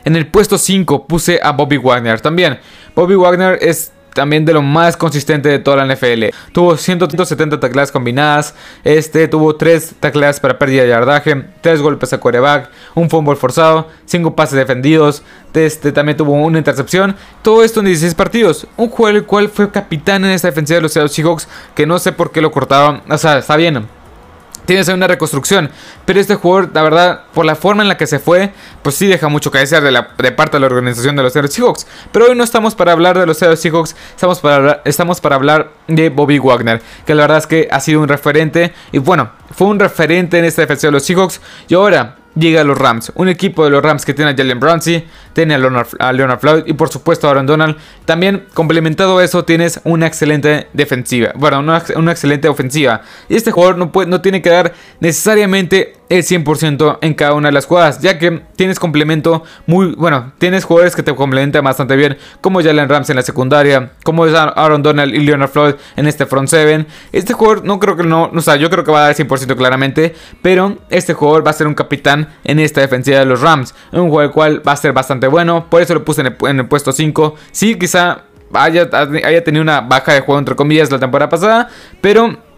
en 0.03 0.17
el 0.17 0.27
puesto 0.27 0.57
5 0.57 1.07
puse 1.07 1.39
a 1.41 1.53
Bobby 1.53 1.77
Wagner 1.77 2.19
también. 2.19 2.59
Bobby 2.95 3.15
Wagner 3.15 3.59
es 3.61 3.93
también 4.19 4.43
de 4.43 4.51
lo 4.51 4.61
más 4.61 4.97
consistente 4.97 5.47
de 5.47 5.59
toda 5.59 5.77
la 5.77 5.95
NFL. 5.95 6.25
Tuvo 6.51 6.75
170 6.75 7.57
tacleadas 7.57 7.89
combinadas, 7.89 8.53
este 8.83 9.29
tuvo 9.29 9.55
3 9.55 9.95
tacleadas 10.01 10.41
para 10.41 10.59
pérdida 10.59 10.81
de 10.81 10.89
yardaje, 10.89 11.45
3 11.61 11.81
golpes 11.81 12.11
a 12.11 12.17
quarterback, 12.17 12.69
un 12.95 13.09
fumble 13.09 13.37
forzado, 13.37 13.87
5 14.03 14.35
pases 14.35 14.57
defendidos, 14.57 15.23
este 15.53 15.93
también 15.93 16.17
tuvo 16.17 16.33
una 16.33 16.57
intercepción. 16.57 17.15
Todo 17.41 17.63
esto 17.63 17.79
en 17.79 17.85
16 17.85 18.13
partidos. 18.13 18.67
Un 18.75 18.89
juego 18.89 19.17
el 19.17 19.23
cual 19.23 19.47
fue 19.47 19.71
capitán 19.71 20.25
en 20.25 20.31
esta 20.31 20.49
defensiva 20.49 20.75
de 20.75 20.81
los 20.81 20.91
Seahawks 20.91 21.47
que 21.73 21.85
no 21.85 21.97
sé 21.97 22.11
por 22.11 22.33
qué 22.33 22.41
lo 22.41 22.51
cortaban. 22.51 23.01
O 23.09 23.17
sea, 23.17 23.37
está 23.37 23.55
bien 23.55 23.87
tienes 24.69 24.87
una 24.87 25.07
reconstrucción. 25.07 25.71
Pero 26.05 26.19
este 26.19 26.35
jugador, 26.35 26.69
la 26.71 26.83
verdad, 26.83 27.21
por 27.33 27.43
la 27.43 27.55
forma 27.55 27.81
en 27.81 27.89
la 27.89 27.97
que 27.97 28.05
se 28.05 28.19
fue, 28.19 28.53
pues 28.83 28.93
sí 28.93 29.07
deja 29.07 29.27
mucho 29.27 29.49
que 29.49 29.57
desear 29.57 29.81
de, 29.81 30.31
parte 30.33 30.57
de 30.57 30.59
la 30.59 30.67
organización 30.67 31.15
de 31.15 31.23
los 31.23 31.33
Seattle 31.33 31.51
Seahawks. 31.51 31.87
Pero 32.11 32.25
hoy 32.25 32.35
no 32.35 32.43
estamos 32.43 32.75
para 32.75 32.91
hablar 32.91 33.17
de 33.17 33.25
los 33.25 33.39
Seattle 33.39 33.57
Seahawks, 33.57 33.95
estamos 34.11 34.39
para, 34.39 34.83
estamos 34.85 35.21
para 35.21 35.37
hablar 35.37 35.71
de 35.87 36.09
Bobby 36.09 36.37
Wagner, 36.37 36.83
que 37.03 37.15
la 37.15 37.23
verdad 37.23 37.39
es 37.39 37.47
que 37.47 37.67
ha 37.71 37.79
sido 37.79 37.99
un 37.99 38.07
referente. 38.07 38.71
Y 38.91 38.99
bueno, 38.99 39.31
fue 39.55 39.65
un 39.65 39.79
referente 39.79 40.37
en 40.37 40.45
esta 40.45 40.61
defensa 40.61 40.85
de 40.85 40.91
los 40.91 41.03
Seahawks. 41.03 41.41
Y 41.67 41.73
ahora 41.73 42.18
llega 42.35 42.61
a 42.61 42.63
los 42.63 42.77
Rams. 42.77 43.11
Un 43.15 43.29
equipo 43.29 43.63
de 43.63 43.69
los 43.69 43.83
Rams 43.83 44.05
que 44.05 44.13
tiene 44.13 44.31
a 44.31 44.35
Jalen 44.35 44.59
Brownsy, 44.59 45.05
tiene 45.33 45.55
a 45.55 45.57
Leonard, 45.57 46.39
Floyd 46.39 46.63
y 46.65 46.73
por 46.73 46.89
supuesto 46.89 47.27
a 47.27 47.31
Aaron 47.31 47.45
Donald. 47.45 47.77
También 48.05 48.45
complementado 48.53 49.17
a 49.17 49.23
eso 49.23 49.45
tienes 49.45 49.79
una 49.83 50.07
excelente 50.07 50.67
defensiva. 50.73 51.31
Bueno, 51.35 51.59
una, 51.59 52.11
excelente 52.11 52.47
ofensiva. 52.47 53.01
Y 53.27 53.35
este 53.35 53.51
jugador 53.51 53.77
no, 53.77 53.91
puede, 53.91 54.07
no 54.07 54.21
tiene 54.21 54.41
que 54.41 54.49
dar 54.49 54.73
necesariamente 54.99 55.98
el 56.09 56.23
100% 56.23 56.97
en 57.01 57.13
cada 57.13 57.33
una 57.33 57.49
de 57.49 57.53
las 57.53 57.65
jugadas, 57.65 58.01
ya 58.01 58.17
que 58.17 58.41
tienes 58.55 58.79
complemento 58.79 59.43
muy 59.67 59.93
bueno, 59.95 60.33
tienes 60.39 60.65
jugadores 60.65 60.95
que 60.95 61.03
te 61.03 61.13
complementan 61.15 61.63
bastante 61.63 61.95
bien, 61.95 62.17
como 62.41 62.61
Jalen 62.61 62.89
Ramsey 62.89 63.13
en 63.13 63.17
la 63.17 63.21
secundaria, 63.21 63.91
como 64.03 64.25
es 64.25 64.33
Aaron 64.33 64.81
Donald 64.81 65.13
y 65.13 65.19
Leonard 65.19 65.49
Floyd 65.49 65.75
en 65.95 66.07
este 66.07 66.25
front 66.25 66.49
seven. 66.49 66.87
Este 67.11 67.33
jugador 67.33 67.63
no 67.63 67.79
creo 67.79 67.95
que 67.95 68.03
no, 68.03 68.31
o 68.33 68.41
sea, 68.41 68.55
yo 68.55 68.69
creo 68.69 68.83
que 68.83 68.91
va 68.91 68.99
a 68.99 69.01
dar 69.09 69.11
el 69.11 69.27
100% 69.27 69.55
claramente, 69.55 70.15
pero 70.41 70.77
este 70.89 71.13
jugador 71.13 71.45
va 71.45 71.51
a 71.51 71.53
ser 71.53 71.67
un 71.67 71.75
capitán 71.75 72.29
en 72.43 72.59
esta 72.59 72.81
defensiva 72.81 73.19
de 73.19 73.25
los 73.25 73.41
Rams, 73.41 73.75
un 73.91 74.09
el 74.19 74.31
cual 74.31 74.67
va 74.67 74.71
a 74.71 74.75
ser 74.75 74.91
bastante 74.91 75.27
bueno, 75.27 75.67
por 75.69 75.81
eso 75.81 75.93
lo 75.93 76.03
puse 76.03 76.21
en 76.21 76.27
el, 76.27 76.35
en 76.47 76.59
el 76.59 76.67
puesto 76.67 76.91
5. 76.91 77.35
Sí, 77.51 77.75
quizá 77.77 78.23
haya, 78.53 78.89
haya 78.91 79.43
tenido 79.43 79.61
una 79.61 79.81
baja 79.81 80.13
de 80.13 80.21
juego 80.21 80.39
entre 80.39 80.55
comillas 80.55 80.91
la 80.91 80.99
temporada 80.99 81.29
pasada, 81.29 81.69
pero 82.01 82.48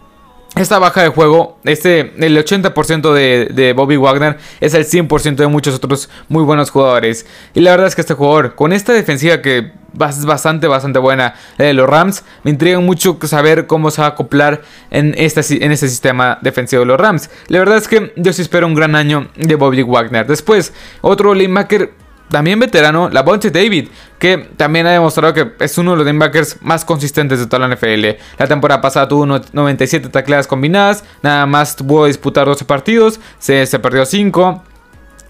esta 0.56 0.78
baja 0.78 1.02
de 1.02 1.08
juego, 1.08 1.58
este, 1.64 2.12
el 2.18 2.36
80% 2.36 3.12
de, 3.12 3.72
Bobby 3.72 3.96
Wagner 3.96 4.36
es 4.60 4.74
el 4.74 4.84
100% 4.84 5.36
de 5.36 5.46
muchos 5.46 5.74
otros 5.76 6.10
muy 6.28 6.42
buenos 6.42 6.70
jugadores. 6.70 7.26
Y 7.54 7.60
la 7.60 7.70
verdad 7.70 7.86
es 7.86 7.94
que 7.94 8.02
este 8.02 8.14
jugador, 8.14 8.54
con 8.54 8.72
esta 8.72 8.92
defensiva 8.92 9.40
que 9.40 9.72
es 9.98 10.24
bastante, 10.24 10.66
bastante 10.66 10.98
buena 10.98 11.34
de 11.56 11.72
los 11.72 11.88
Rams, 11.88 12.24
me 12.44 12.50
intriga 12.50 12.80
mucho 12.80 13.18
saber 13.22 13.66
cómo 13.66 13.90
se 13.90 14.02
va 14.02 14.08
a 14.08 14.10
acoplar 14.10 14.60
en 14.90 15.14
este, 15.16 15.64
en 15.64 15.72
este 15.72 15.88
sistema 15.88 16.38
defensivo 16.42 16.80
de 16.80 16.86
los 16.86 17.00
Rams. 17.00 17.30
La 17.48 17.58
verdad 17.58 17.78
es 17.78 17.88
que 17.88 18.12
yo 18.16 18.32
sí 18.34 18.42
espero 18.42 18.66
un 18.66 18.74
gran 18.74 18.94
año 18.94 19.28
de 19.36 19.54
Bobby 19.54 19.82
Wagner. 19.82 20.26
Después, 20.26 20.74
otro 21.00 21.34
linebacker 21.34 22.01
también 22.32 22.58
veterano, 22.58 23.10
la 23.10 23.22
Bonte 23.22 23.50
David, 23.50 23.88
que 24.18 24.38
también 24.56 24.86
ha 24.86 24.90
demostrado 24.92 25.34
que 25.34 25.52
es 25.60 25.78
uno 25.78 25.92
de 25.92 25.98
los 25.98 26.06
linebackers 26.06 26.56
más 26.62 26.84
consistentes 26.84 27.38
de 27.38 27.46
toda 27.46 27.68
la 27.68 27.74
NFL. 27.74 28.18
La 28.38 28.48
temporada 28.48 28.80
pasada 28.80 29.06
tuvo 29.06 29.26
97 29.26 30.08
tacleadas 30.08 30.46
combinadas, 30.46 31.04
nada 31.22 31.46
más 31.46 31.76
pudo 31.76 32.06
disputar 32.06 32.46
12 32.46 32.64
partidos, 32.64 33.20
se, 33.38 33.66
perdió 33.78 34.06
5 34.06 34.64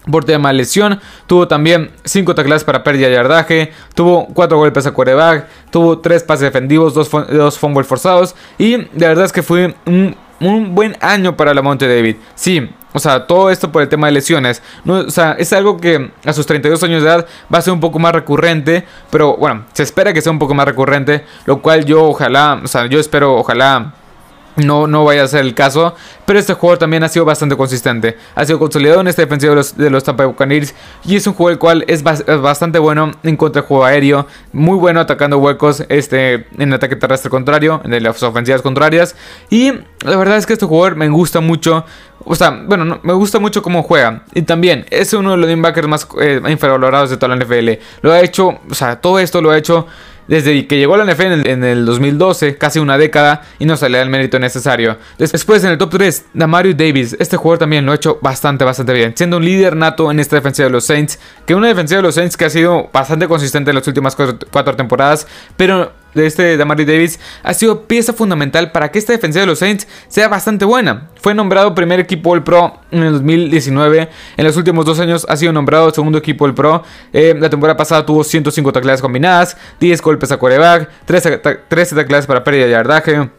por 0.09 0.25
tema 0.25 0.49
de 0.49 0.55
lesión. 0.55 0.99
Tuvo 1.27 1.47
también 1.47 1.91
5 2.05 2.35
tacleadas 2.35 2.63
para 2.63 2.83
pérdida 2.83 3.07
de 3.07 3.15
yardaje. 3.15 3.73
Tuvo 3.95 4.27
4 4.33 4.57
golpes 4.57 4.85
a 4.85 4.91
quarterback. 4.91 5.47
Tuvo 5.71 5.99
3 5.99 6.23
pases 6.23 6.41
defendidos, 6.41 6.93
2 6.93 7.09
dos, 7.31 7.59
fumbles 7.59 7.85
forzados. 7.85 8.35
Y 8.57 8.77
de 8.77 9.07
verdad 9.07 9.25
es 9.25 9.31
que 9.31 9.43
fue 9.43 9.75
un, 9.85 10.15
un 10.45 10.75
buen 10.75 10.97
año 11.01 11.35
para 11.35 11.53
la 11.53 11.61
Monte 11.61 11.87
David. 11.87 12.17
Sí, 12.35 12.69
o 12.93 12.99
sea, 12.99 13.25
todo 13.25 13.49
esto 13.49 13.71
por 13.71 13.81
el 13.81 13.89
tema 13.89 14.07
de 14.07 14.13
lesiones. 14.13 14.61
O 14.85 15.09
sea, 15.09 15.33
es 15.33 15.51
algo 15.51 15.77
que 15.77 16.11
a 16.25 16.33
sus 16.33 16.45
32 16.45 16.81
años 16.83 17.01
de 17.01 17.09
edad 17.09 17.27
va 17.53 17.57
a 17.57 17.61
ser 17.61 17.73
un 17.73 17.79
poco 17.79 17.99
más 17.99 18.13
recurrente. 18.13 18.85
Pero 19.09 19.35
bueno, 19.35 19.65
se 19.73 19.83
espera 19.83 20.13
que 20.13 20.21
sea 20.21 20.31
un 20.31 20.39
poco 20.39 20.53
más 20.53 20.65
recurrente. 20.65 21.25
Lo 21.45 21.61
cual 21.61 21.85
yo 21.85 22.05
ojalá, 22.05 22.61
o 22.63 22.67
sea, 22.67 22.85
yo 22.85 22.99
espero, 22.99 23.35
ojalá 23.35 23.93
no, 24.55 24.87
no 24.87 25.03
vaya 25.03 25.23
a 25.23 25.27
ser 25.27 25.41
el 25.41 25.53
caso. 25.53 25.95
Pero 26.25 26.39
este 26.39 26.53
jugador 26.53 26.79
también 26.79 27.03
ha 27.03 27.09
sido 27.09 27.25
bastante 27.25 27.55
consistente. 27.55 28.17
Ha 28.35 28.45
sido 28.45 28.59
consolidado 28.59 29.01
en 29.01 29.07
esta 29.07 29.21
defensiva 29.21 29.55
de 29.55 29.89
los, 29.89 30.03
Tampa 30.03 30.25
Buccaneers. 30.25 30.73
Y 31.05 31.15
es 31.15 31.27
un 31.27 31.33
juego 31.33 31.49
el 31.49 31.59
cual 31.59 31.85
es, 31.87 32.03
bastante 32.03 32.79
bueno 32.79 33.11
en 33.23 33.37
contra 33.37 33.61
del 33.61 33.67
juego 33.67 33.85
aéreo. 33.85 34.27
Muy 34.51 34.77
bueno 34.77 34.99
atacando 34.99 35.37
huecos 35.37 35.83
este, 35.89 36.47
en 36.57 36.73
ataque 36.73 36.95
terrestre 36.95 37.29
contrario. 37.29 37.81
En 37.83 38.03
las 38.03 38.21
ofensivas 38.23 38.61
contrarias. 38.61 39.15
Y 39.49 39.71
la 40.03 40.15
verdad 40.17 40.37
es 40.37 40.45
que 40.45 40.53
este 40.53 40.65
jugador 40.65 40.95
me 40.95 41.09
gusta 41.09 41.41
mucho. 41.41 41.85
O 42.25 42.35
sea, 42.35 42.51
bueno, 42.51 42.99
me 43.03 43.13
gusta 43.13 43.39
mucho 43.39 43.61
cómo 43.61 43.83
juega. 43.83 44.23
Y 44.33 44.43
también 44.43 44.85
es 44.89 45.13
uno 45.13 45.31
de 45.31 45.37
los 45.37 45.47
linebackers 45.47 45.87
más 45.87 46.07
eh, 46.21 46.41
infravalorados 46.47 47.09
de 47.09 47.17
toda 47.17 47.35
la 47.35 47.43
NFL. 47.43 47.81
Lo 48.01 48.11
ha 48.11 48.21
hecho, 48.21 48.59
o 48.69 48.73
sea, 48.73 49.01
todo 49.01 49.19
esto 49.19 49.41
lo 49.41 49.51
ha 49.51 49.57
hecho 49.57 49.87
desde 50.27 50.67
que 50.67 50.77
llegó 50.77 50.95
a 50.95 50.97
la 50.97 51.11
NFL 51.11 51.47
en 51.47 51.63
el, 51.63 51.85
2012, 51.85 52.57
casi 52.57 52.79
una 52.79 52.97
década, 52.97 53.41
y 53.59 53.65
no 53.65 53.77
se 53.77 53.89
le 53.89 53.97
da 53.97 54.03
el 54.03 54.09
mérito 54.09 54.39
necesario. 54.39 54.97
Después 55.17 55.63
en 55.63 55.71
el 55.71 55.77
top 55.77 55.91
3, 55.91 56.25
Damario 56.33 56.73
Davis, 56.73 57.15
este 57.19 57.37
jugador 57.37 57.59
también 57.59 57.85
lo 57.85 57.91
ha 57.91 57.95
hecho 57.95 58.19
bastante, 58.21 58.63
bastante 58.65 58.93
bien, 58.93 59.13
siendo 59.15 59.37
un 59.37 59.45
líder 59.45 59.75
nato 59.75 60.11
en 60.11 60.19
esta 60.19 60.35
defensiva 60.35 60.67
de 60.67 60.71
los 60.71 60.85
Saints, 60.85 61.19
que 61.45 61.55
una 61.55 61.67
defensiva 61.67 61.97
de 61.97 62.03
los 62.03 62.15
Saints 62.15 62.37
que 62.37 62.45
ha 62.45 62.49
sido 62.49 62.89
bastante 62.93 63.27
consistente 63.27 63.71
en 63.71 63.75
las 63.75 63.87
últimas 63.87 64.15
cuatro 64.15 64.75
temporadas, 64.75 65.27
pero 65.57 65.91
de 66.13 66.25
este 66.25 66.57
Damari 66.57 66.85
Davis 66.85 67.19
ha 67.43 67.53
sido 67.53 67.87
pieza 67.87 68.13
fundamental 68.13 68.71
para 68.71 68.91
que 68.91 68.99
esta 68.99 69.13
defensa 69.13 69.39
de 69.39 69.45
los 69.45 69.59
Saints 69.59 69.87
sea 70.07 70.27
bastante 70.27 70.65
buena. 70.65 71.09
Fue 71.21 71.33
nombrado 71.33 71.73
primer 71.75 71.99
equipo 71.99 72.33
del 72.33 72.43
Pro 72.43 72.79
en 72.91 73.03
el 73.03 73.13
2019. 73.13 74.09
En 74.37 74.45
los 74.45 74.57
últimos 74.57 74.85
dos 74.85 74.99
años 74.99 75.25
ha 75.29 75.35
sido 75.37 75.53
nombrado 75.53 75.91
segundo 75.91 76.17
equipo 76.17 76.45
del 76.45 76.55
Pro. 76.55 76.83
Eh, 77.11 77.35
la 77.39 77.49
temporada 77.49 77.77
pasada 77.77 78.05
tuvo 78.05 78.23
105 78.23 78.71
tacleadas 78.71 79.01
combinadas, 79.01 79.57
10 79.79 80.01
golpes 80.01 80.31
a 80.31 80.37
coreback, 80.37 80.89
13, 81.05 81.37
13 81.67 81.95
tacleadas 81.95 82.27
para 82.27 82.43
pérdida 82.43 82.65
de 82.65 82.71
yardaje. 82.71 83.29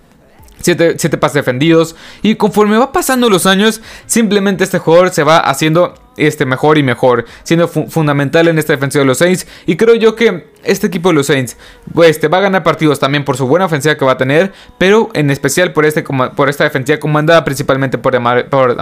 7, 0.64 1.18
pases 1.18 1.34
defendidos. 1.34 1.94
Y 2.22 2.36
conforme 2.36 2.78
va 2.78 2.92
pasando 2.92 3.28
los 3.28 3.46
años, 3.46 3.82
simplemente 4.06 4.64
este 4.64 4.78
jugador 4.78 5.10
se 5.10 5.22
va 5.22 5.38
haciendo 5.38 5.94
este, 6.16 6.46
mejor 6.46 6.78
y 6.78 6.82
mejor, 6.82 7.24
siendo 7.42 7.68
fundamental 7.68 8.48
en 8.48 8.58
esta 8.58 8.72
defensiva 8.72 9.02
de 9.02 9.06
los 9.06 9.18
Saints. 9.18 9.46
Y 9.66 9.76
creo 9.76 9.94
yo 9.94 10.14
que 10.14 10.52
este 10.64 10.86
equipo 10.86 11.10
de 11.10 11.16
los 11.16 11.26
Saints 11.26 11.56
pues, 11.92 12.18
te 12.18 12.28
va 12.28 12.38
a 12.38 12.42
ganar 12.42 12.62
partidos 12.62 12.98
también 12.98 13.24
por 13.24 13.36
su 13.36 13.46
buena 13.46 13.66
ofensiva 13.66 13.96
que 13.96 14.04
va 14.04 14.12
a 14.12 14.16
tener, 14.16 14.52
pero 14.78 15.10
en 15.14 15.30
especial 15.30 15.72
por, 15.72 15.84
este, 15.84 16.02
por 16.02 16.48
esta 16.48 16.64
defensiva 16.64 16.98
comandada 16.98 17.44
principalmente 17.44 17.98
por, 17.98 18.18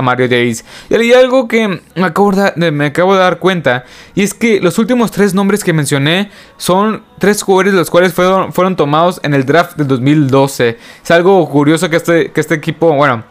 Mario 0.02 0.28
Davis. 0.28 0.64
Y 0.88 0.94
hay 0.94 1.12
algo 1.12 1.48
que 1.48 1.80
me 1.94 2.04
acabo, 2.04 2.32
de, 2.32 2.70
me 2.70 2.86
acabo 2.86 3.14
de 3.14 3.20
dar 3.20 3.38
cuenta, 3.38 3.84
y 4.14 4.22
es 4.22 4.34
que 4.34 4.60
los 4.60 4.78
últimos 4.78 5.10
tres 5.10 5.34
nombres 5.34 5.64
que 5.64 5.72
mencioné 5.72 6.30
son 6.56 7.02
tres 7.18 7.42
jugadores 7.42 7.74
los 7.74 7.90
cuales 7.90 8.12
fueron, 8.12 8.52
fueron 8.52 8.76
tomados 8.76 9.20
en 9.22 9.34
el 9.34 9.44
draft 9.44 9.76
del 9.76 9.88
2012. 9.88 10.78
Es 11.02 11.10
algo 11.10 11.48
curioso 11.48 11.88
que 11.90 11.96
este, 11.96 12.32
que 12.32 12.40
este 12.40 12.54
equipo, 12.54 12.92
bueno, 12.94 13.24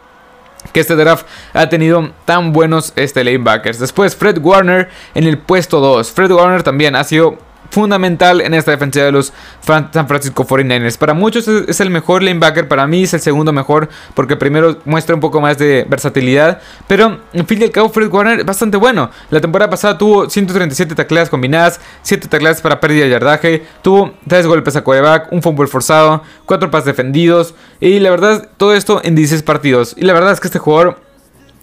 que 0.74 0.80
este 0.80 0.96
draft 0.96 1.26
ha 1.54 1.70
tenido 1.70 2.12
tan 2.26 2.54
buenos 2.54 2.94
este, 2.96 3.24
lanebackers. 3.24 3.80
Después 3.80 4.16
Fred 4.16 4.38
Warner 4.40 4.90
en 5.14 5.26
el 5.26 5.38
puesto 5.38 5.80
2. 5.80 6.12
Fred 6.12 6.32
Warner 6.32 6.64
también 6.64 6.96
ha 6.96 7.04
sido 7.04 7.38
fundamental 7.70 8.42
en 8.42 8.54
esta 8.54 8.72
defensiva 8.72 9.06
de 9.06 9.12
los 9.12 9.32
San 9.62 10.08
Francisco 10.08 10.46
49ers. 10.46 10.98
Para 10.98 11.14
muchos 11.14 11.48
es 11.48 11.80
el 11.80 11.90
mejor 11.90 12.22
linebacker, 12.22 12.68
para 12.68 12.86
mí 12.88 13.04
es 13.04 13.14
el 13.14 13.22
segundo 13.22 13.54
mejor 13.54 13.90
porque 14.14 14.36
primero 14.36 14.78
muestra 14.86 15.16
un 15.16 15.22
poco 15.22 15.40
más 15.40 15.58
de 15.58 15.86
versatilidad, 15.88 16.60
pero 16.88 17.20
en 17.32 17.48
fin 17.48 17.62
y 17.62 17.64
al 17.64 17.72
cabo 17.72 17.90
Fred 17.90 18.12
Warner 18.12 18.40
es 18.40 18.46
bastante 18.46 18.78
bueno. 18.78 19.10
La 19.30 19.40
temporada 19.40 19.70
pasada 19.70 19.98
tuvo 19.98 20.30
137 20.30 20.96
tacleadas 20.96 21.30
combinadas, 21.30 21.80
7 22.02 22.28
tacleadas 22.28 22.62
para 22.62 22.80
pérdida 22.80 23.06
de 23.06 23.12
yardaje, 23.12 23.66
tuvo 23.82 24.14
3 24.28 24.48
golpes 24.48 24.76
a 24.76 24.84
quarterback, 24.84 25.32
un 25.32 25.42
fumble 25.42 25.68
forzado, 25.68 26.24
4 26.46 26.72
pases 26.72 26.86
defendidos 26.86 27.56
y 27.80 28.00
la 28.00 28.10
verdad 28.10 28.50
todo 28.58 28.74
esto 28.74 29.02
en 29.04 29.16
16 29.16 29.44
partidos. 29.44 29.94
Y 29.98 30.06
la 30.06 30.14
verdad 30.14 30.34
es 30.34 30.40
que 30.40 30.48
este 30.48 30.60
jugador 30.60 31.00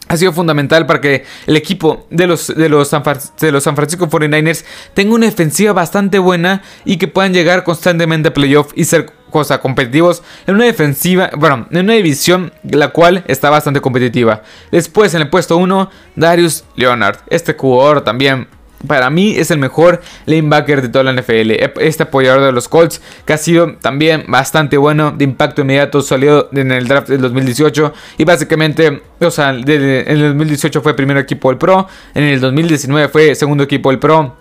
ha 0.09 0.17
sido 0.17 0.33
fundamental 0.33 0.87
para 0.87 1.01
que 1.01 1.25
el 1.47 1.57
equipo 1.57 2.07
de 2.11 2.27
los, 2.27 2.49
de 2.49 2.69
los, 2.69 2.89
San, 2.89 3.05
Francisco 3.05 4.09
49ers 4.09 4.65
tenga 4.95 5.15
una 5.15 5.27
defensiva 5.27 5.73
bastante 5.73 6.19
buena 6.19 6.63
y 6.85 6.97
que 6.97 7.09
puedan 7.09 7.33
llegar 7.33 7.65
constantemente 7.65 8.31
a 8.31 8.35
playoff 8.35 8.73
y 8.75 8.85
ser 8.85 9.13
cosa 9.31 9.61
competitivos 9.61 10.23
en 10.47 10.55
una 10.55 10.65
defensiva, 10.65 11.31
bueno, 11.37 11.67
en 11.71 11.85
una 11.85 11.95
división 11.95 12.53
la 12.65 12.89
cual 12.89 13.25
está 13.29 13.51
bastante 13.51 13.81
competitiva. 13.81 14.43
Después 14.73 15.15
en 15.15 15.23
el 15.23 15.29
puesto 15.29 15.57
1, 15.59 15.91
Darius 16.17 16.65
Leonard. 16.77 17.19
Este 17.29 17.55
jugador 17.55 18.03
también 18.03 18.49
para 18.87 19.11
mí 19.11 19.35
es 19.37 19.51
el 19.51 19.59
mejor 19.59 20.01
lanebacker 20.27 20.83
de 20.83 20.89
toda 20.89 21.05
la 21.05 21.13
NFL. 21.13 21.51
Este 21.81 22.05
apoyador 22.05 22.45
de 22.45 22.53
los 22.53 22.69
Colts, 22.69 23.01
que 23.25 23.33
ha 23.33 23.39
sido 23.39 23.77
también 23.77 24.25
bastante 24.29 24.77
bueno, 24.77 25.11
de 25.11 25.25
impacto 25.25 25.63
inmediato, 25.63 26.01
salió 26.01 26.49
en 26.53 26.71
el 26.73 26.87
draft 26.87 27.09
del 27.09 27.21
2018. 27.21 27.93
Y 28.19 28.25
básicamente, 28.25 29.03
o 29.21 29.31
sea, 29.31 29.51
en 29.51 29.69
el 29.69 30.29
2018 30.29 30.81
fue 30.81 30.95
primer 30.95 31.17
equipo 31.17 31.49
del 31.49 31.59
Pro, 31.59 31.89
en 32.15 32.25
el 32.25 32.41
2019 32.41 33.09
fue 33.09 33.35
segundo 33.35 33.65
equipo 33.65 33.91
del 33.91 33.99
Pro. 33.99 34.37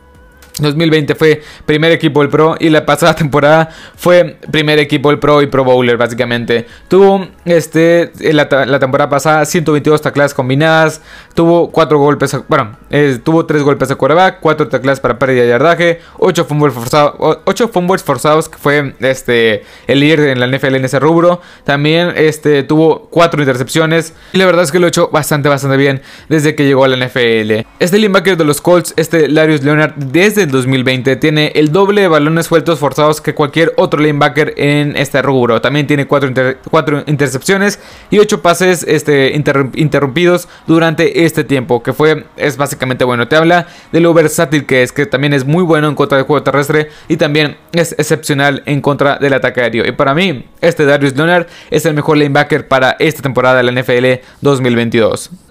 2020 0.65 1.15
fue 1.15 1.41
primer 1.65 1.91
equipo 1.91 2.21
del 2.21 2.29
Pro 2.29 2.55
y 2.59 2.69
la 2.69 2.85
pasada 2.85 3.15
temporada 3.15 3.69
fue 3.95 4.37
primer 4.51 4.79
equipo 4.79 5.09
del 5.09 5.19
Pro 5.19 5.41
y 5.41 5.47
Pro 5.47 5.63
Bowler 5.63 5.97
básicamente. 5.97 6.65
Tuvo 6.87 7.27
este 7.45 8.11
la, 8.33 8.47
temporada 8.79 9.09
pasada 9.09 9.45
122 9.45 10.01
tacleadas 10.01 10.33
combinadas, 10.33 11.01
tuvo 11.33 11.71
4 11.71 11.99
golpes, 11.99 12.37
bueno, 12.47 12.77
tuvo 13.23 13.45
3 13.45 13.63
golpes 13.63 13.89
de 13.89 13.95
quarterback, 13.95 14.39
4 14.39 14.67
tacleadas 14.69 14.99
para 14.99 15.19
pérdida 15.19 15.43
de 15.43 15.49
yardaje, 15.49 16.01
8 16.17 16.45
fumbles 16.45 16.73
forzados, 16.73 17.39
8 17.45 17.67
fumbles 17.69 18.03
forzados 18.03 18.49
que 18.49 18.57
fue 18.57 18.95
este 18.99 19.63
el 19.87 19.99
líder 19.99 20.19
en 20.21 20.39
la 20.39 20.47
NFL 20.47 20.75
en 20.75 20.85
ese 20.85 20.99
rubro. 20.99 21.41
También 21.63 22.13
este 22.15 22.63
tuvo 22.63 23.07
4 23.11 23.41
intercepciones 23.41 24.13
y 24.33 24.37
la 24.37 24.45
verdad 24.45 24.63
es 24.63 24.71
que 24.71 24.79
lo 24.79 24.85
ha 24.85 24.89
hecho 24.89 25.09
bastante 25.11 25.49
bastante 25.49 25.77
bien 25.77 26.01
desde 26.29 26.55
que 26.55 26.65
llegó 26.65 26.83
a 26.83 26.87
la 26.87 26.97
NFL. 26.97 27.67
Este 27.79 27.97
linebacker 27.97 28.37
de 28.37 28.45
los 28.45 28.61
Colts, 28.61 28.93
este 28.97 29.27
Larius 29.27 29.63
Leonard 29.63 29.93
desde 29.95 30.46
2020 30.51 31.15
tiene 31.17 31.51
el 31.55 31.71
doble 31.71 32.01
de 32.01 32.07
balones 32.07 32.45
sueltos 32.45 32.79
forzados 32.79 33.21
que 33.21 33.33
cualquier 33.33 33.73
otro 33.77 34.01
linebacker 34.01 34.53
en 34.57 34.95
este 34.95 35.21
rubro. 35.21 35.61
También 35.61 35.87
tiene 35.87 36.07
4 36.07 36.31
cuatro, 36.69 37.03
intercepciones 37.07 37.79
y 38.09 38.19
8 38.19 38.41
pases 38.41 38.83
este, 38.87 39.33
interrumpidos 39.75 40.47
durante 40.65 41.25
este 41.25 41.43
tiempo, 41.43 41.83
que 41.83 41.93
fue, 41.93 42.25
es 42.35 42.57
básicamente 42.57 43.03
bueno. 43.03 43.27
Te 43.27 43.35
habla 43.35 43.67
de 43.91 43.99
lo 43.99 44.13
versátil 44.13 44.65
que 44.65 44.83
es, 44.83 44.91
que 44.91 45.05
también 45.05 45.33
es 45.33 45.45
muy 45.45 45.63
bueno 45.63 45.87
en 45.87 45.95
contra 45.95 46.17
del 46.17 46.25
juego 46.25 46.43
terrestre 46.43 46.89
y 47.07 47.17
también 47.17 47.57
es 47.73 47.93
excepcional 47.93 48.63
en 48.65 48.81
contra 48.81 49.17
del 49.17 49.33
ataque 49.33 49.61
aéreo. 49.61 49.87
Y 49.87 49.91
para 49.91 50.13
mí, 50.13 50.45
este 50.61 50.85
Darius 50.85 51.15
Leonard 51.15 51.47
es 51.71 51.85
el 51.85 51.93
mejor 51.93 52.17
linebacker 52.17 52.67
para 52.67 52.95
esta 52.99 53.21
temporada 53.21 53.57
de 53.57 53.63
la 53.63 53.81
NFL 53.81 54.25
2022. 54.41 55.46